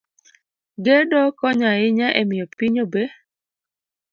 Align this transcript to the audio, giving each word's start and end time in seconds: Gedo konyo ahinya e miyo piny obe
Gedo 0.85 1.21
konyo 1.39 1.65
ahinya 1.73 2.07
e 2.21 2.23
miyo 2.27 2.45
piny 2.57 2.77
obe 2.83 3.03